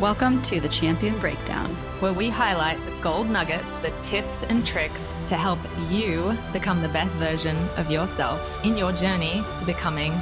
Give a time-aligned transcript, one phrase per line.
[0.00, 5.14] Welcome to the Champion Breakdown, where we highlight the gold nuggets, the tips and tricks
[5.24, 10.12] to help you become the best version of yourself in your journey to becoming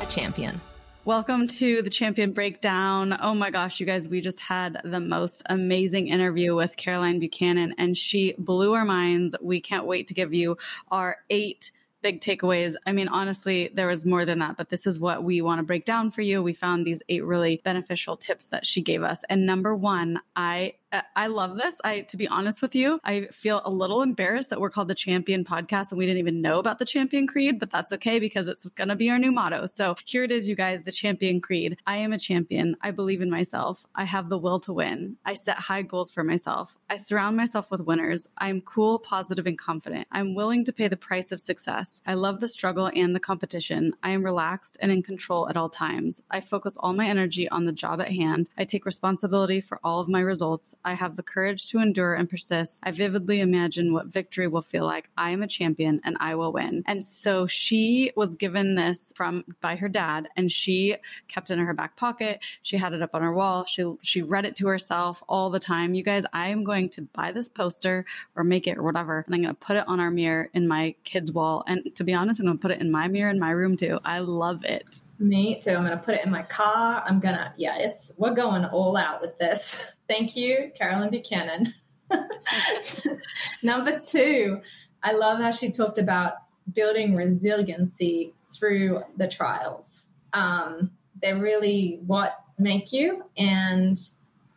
[0.00, 0.60] a champion.
[1.04, 3.18] Welcome to the Champion Breakdown.
[3.20, 7.74] Oh my gosh, you guys, we just had the most amazing interview with Caroline Buchanan,
[7.78, 9.34] and she blew our minds.
[9.42, 10.56] We can't wait to give you
[10.92, 11.72] our eight
[12.02, 12.74] big takeaways.
[12.86, 15.62] I mean, honestly, there was more than that, but this is what we want to
[15.62, 16.42] break down for you.
[16.42, 19.20] We found these eight really beneficial tips that she gave us.
[19.28, 21.74] And number one, I Uh, I love this.
[21.82, 24.94] I, to be honest with you, I feel a little embarrassed that we're called the
[24.94, 28.46] Champion Podcast and we didn't even know about the Champion Creed, but that's okay because
[28.46, 29.66] it's going to be our new motto.
[29.66, 31.76] So here it is, you guys, the Champion Creed.
[31.88, 32.76] I am a champion.
[32.82, 33.84] I believe in myself.
[33.96, 35.16] I have the will to win.
[35.24, 36.78] I set high goals for myself.
[36.88, 38.28] I surround myself with winners.
[38.38, 40.06] I am cool, positive, and confident.
[40.12, 42.00] I'm willing to pay the price of success.
[42.06, 43.92] I love the struggle and the competition.
[44.04, 46.22] I am relaxed and in control at all times.
[46.30, 48.46] I focus all my energy on the job at hand.
[48.56, 50.74] I take responsibility for all of my results.
[50.86, 52.78] I have the courage to endure and persist.
[52.84, 55.10] I vividly imagine what victory will feel like.
[55.18, 56.84] I am a champion and I will win.
[56.86, 60.96] And so she was given this from by her dad and she
[61.26, 62.38] kept it in her back pocket.
[62.62, 63.64] She had it up on her wall.
[63.64, 65.94] She she read it to herself all the time.
[65.94, 69.34] You guys, I am going to buy this poster or make it or whatever and
[69.34, 72.14] I'm going to put it on our mirror in my kids' wall and to be
[72.14, 73.98] honest, I'm going to put it in my mirror in my room too.
[74.04, 75.02] I love it.
[75.18, 75.70] Me too.
[75.70, 77.02] I'm going to put it in my car.
[77.06, 79.92] I'm going to, yeah, it's, we're going all out with this.
[80.08, 81.66] Thank you, Carolyn Buchanan.
[83.62, 84.60] Number two,
[85.02, 86.34] I love how she talked about
[86.72, 90.08] building resiliency through the trials.
[90.32, 90.90] Um,
[91.22, 93.24] they're really what make you.
[93.36, 93.96] And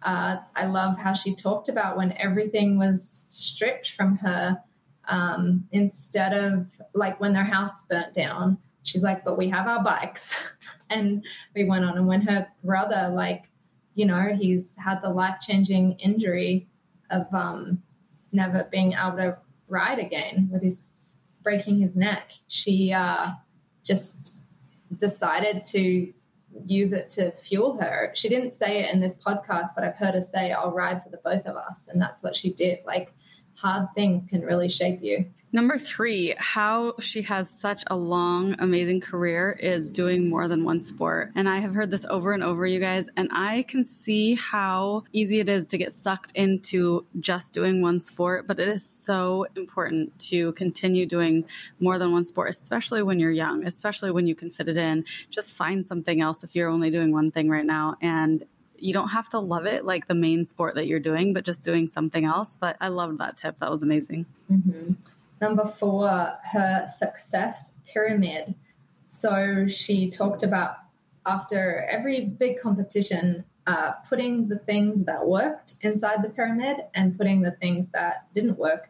[0.04, 4.62] uh, I love how she talked about when everything was stripped from her,
[5.08, 9.84] um, instead of like when their house burnt down, she's like, but we have our
[9.84, 10.52] bikes.
[10.90, 11.98] and we went on.
[11.98, 13.50] And when her brother, like,
[13.96, 16.68] you know, he's had the life changing injury
[17.12, 17.82] of um,
[18.32, 23.28] never being able to ride again with his breaking his neck, she uh,
[23.84, 24.38] just
[24.98, 26.12] decided to
[26.66, 28.12] use it to fuel her.
[28.16, 31.10] She didn't say it in this podcast, but I've heard her say, I'll ride for
[31.10, 31.88] the both of us.
[31.88, 32.80] And that's what she did.
[32.86, 33.14] Like,
[33.56, 35.26] hard things can really shape you.
[35.52, 40.80] Number three, how she has such a long, amazing career is doing more than one
[40.80, 41.32] sport.
[41.36, 45.06] And I have heard this over and over, you guys, and I can see how
[45.12, 49.48] easy it is to get sucked into just doing one sport, but it is so
[49.56, 51.46] important to continue doing
[51.80, 55.04] more than one sport, especially when you're young, especially when you can fit it in.
[55.32, 57.96] Just find something else if you're only doing one thing right now.
[58.02, 58.46] And
[58.78, 61.64] you don't have to love it like the main sport that you're doing, but just
[61.64, 62.56] doing something else.
[62.56, 63.58] But I loved that tip.
[63.58, 64.28] That was amazing.
[64.52, 64.94] Mm-hmm.
[65.42, 68.56] Number four, her success pyramid.
[69.08, 70.76] So she talked about
[71.26, 77.42] after every big competition, uh, putting the things that worked inside the pyramid and putting
[77.42, 78.90] the things that didn't work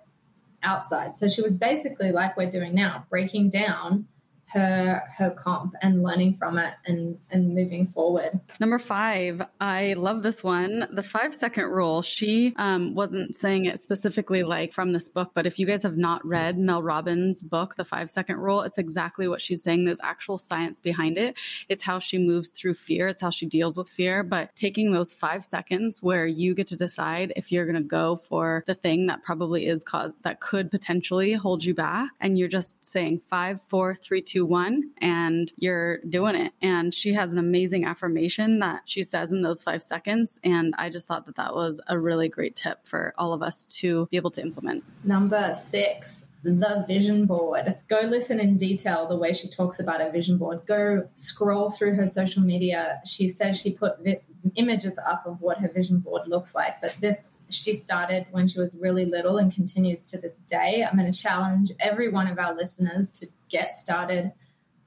[0.64, 1.18] outside.
[1.18, 4.08] So she was basically like we're doing now, breaking down
[4.52, 8.40] her her comp and learning from it and and moving forward.
[8.60, 10.88] Number five, I love this one.
[10.92, 12.02] The five second rule.
[12.02, 15.98] She um, wasn't saying it specifically like from this book, but if you guys have
[15.98, 19.86] not read Mel Robbins' book, The Five Second Rule, it's exactly what she's saying.
[19.86, 21.38] There's actual science behind it.
[21.68, 23.08] It's how she moves through fear.
[23.08, 24.24] It's how she deals with fear.
[24.24, 28.16] But taking those five seconds where you get to decide if you're going to go
[28.16, 32.48] for the thing that probably is cause that could potentially hold you back, and you're
[32.48, 36.54] just saying five, four, three, two one, and you're doing it.
[36.62, 40.40] And she has an amazing affirmation that she says in those five seconds.
[40.44, 43.66] And I just thought that that was a really great tip for all of us
[43.80, 44.84] to be able to implement.
[45.04, 47.78] Number six, the vision board.
[47.90, 50.62] Go listen in detail the way she talks about a vision board.
[50.66, 53.02] Go scroll through her social media.
[53.06, 54.22] She says she put vi-
[54.56, 58.60] images up of what her vision board looks like, but this she started when she
[58.60, 60.86] was really little and continues to this day.
[60.90, 64.32] I'm going to challenge every one of our listeners to get started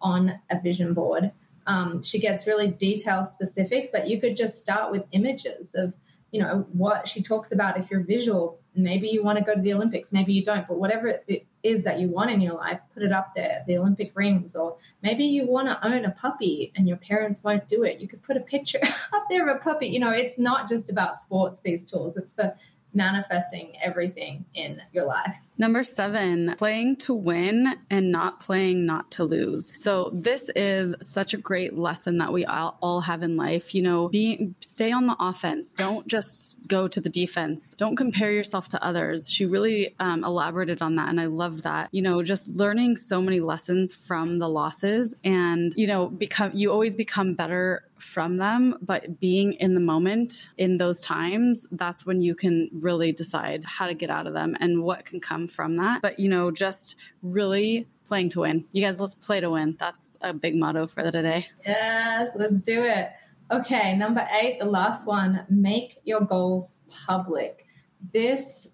[0.00, 1.32] on a vision board.
[1.66, 5.94] Um, she gets really detail specific, but you could just start with images of,
[6.30, 7.78] you know, what she talks about.
[7.78, 10.78] If you're visual, maybe you want to go to the Olympics, maybe you don't, but
[10.78, 14.12] whatever it is that you want in your life, put it up there, the Olympic
[14.14, 18.00] rings, or maybe you want to own a puppy and your parents won't do it.
[18.00, 18.80] You could put a picture
[19.12, 19.86] up there of a puppy.
[19.86, 22.54] You know, it's not just about sports, these tools, it's for
[22.94, 25.36] manifesting everything in your life.
[25.58, 29.72] Number seven, playing to win and not playing not to lose.
[29.82, 33.74] So this is such a great lesson that we all, all have in life.
[33.74, 35.72] You know, be stay on the offense.
[35.72, 37.74] Don't just go to the defense.
[37.74, 39.28] Don't compare yourself to others.
[39.28, 41.88] She really um, elaborated on that, and I love that.
[41.92, 46.72] You know, just learning so many lessons from the losses, and you know, become you
[46.72, 52.20] always become better from them, but being in the moment in those times, that's when
[52.20, 55.76] you can really decide how to get out of them and what can come from
[55.76, 56.02] that.
[56.02, 58.64] But, you know, just really playing to win.
[58.72, 59.76] You guys, let's play to win.
[59.78, 61.46] That's a big motto for the day.
[61.64, 63.10] Yes, let's do it.
[63.50, 67.66] Okay, number eight, the last one make your goals public.
[68.12, 68.68] This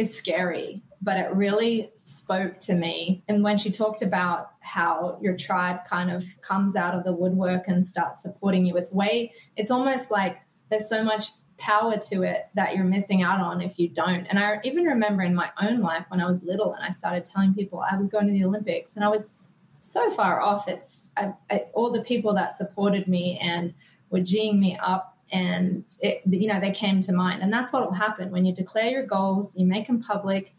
[0.00, 3.22] is scary, but it really spoke to me.
[3.28, 7.68] And when she talked about how your tribe kind of comes out of the woodwork
[7.68, 10.38] and starts supporting you, it's way, it's almost like
[10.70, 14.26] there's so much power to it that you're missing out on if you don't.
[14.26, 17.26] And I even remember in my own life when I was little and I started
[17.26, 19.34] telling people I was going to the Olympics and I was
[19.82, 20.68] so far off.
[20.68, 23.74] It's I, I, all the people that supported me and
[24.10, 27.42] were geeing me up and it, you know they came to mind.
[27.42, 30.54] And that's what will happen when you declare your goals you make them public.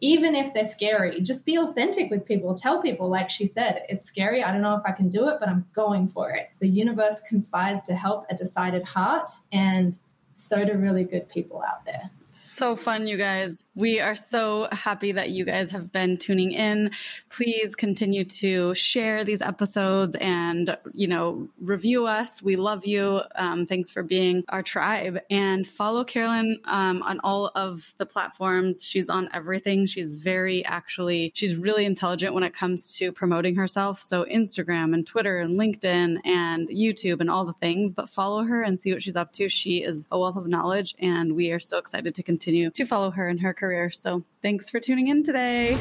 [0.00, 2.54] Even if they're scary just be authentic with people.
[2.54, 4.42] Tell people like she said it's scary.
[4.44, 6.50] I don't know if i can do it but i'm going for it.
[6.60, 9.98] The universe conspires to help a decided heart and
[10.34, 13.64] so do really good people out there so fun, you guys.
[13.74, 16.90] We are so happy that you guys have been tuning in.
[17.30, 22.42] Please continue to share these episodes and, you know, review us.
[22.42, 23.22] We love you.
[23.34, 28.84] Um, thanks for being our tribe and follow Carolyn um, on all of the platforms.
[28.84, 29.86] She's on everything.
[29.86, 34.00] She's very actually, she's really intelligent when it comes to promoting herself.
[34.02, 38.62] So Instagram and Twitter and LinkedIn and YouTube and all the things, but follow her
[38.62, 39.48] and see what she's up to.
[39.48, 43.10] She is a wealth of knowledge and we are so excited to continue to follow
[43.10, 43.90] her in her career.
[43.90, 45.78] So thanks for tuning in today.